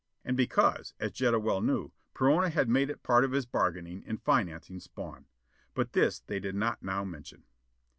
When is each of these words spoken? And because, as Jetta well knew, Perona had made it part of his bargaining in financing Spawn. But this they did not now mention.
And 0.25 0.35
because, 0.35 0.95
as 0.99 1.11
Jetta 1.11 1.37
well 1.37 1.61
knew, 1.61 1.91
Perona 2.15 2.49
had 2.49 2.67
made 2.67 2.89
it 2.89 3.03
part 3.03 3.23
of 3.23 3.33
his 3.33 3.45
bargaining 3.45 4.01
in 4.01 4.17
financing 4.17 4.79
Spawn. 4.79 5.27
But 5.75 5.93
this 5.93 6.17
they 6.21 6.39
did 6.39 6.55
not 6.55 6.81
now 6.81 7.03
mention. 7.05 7.43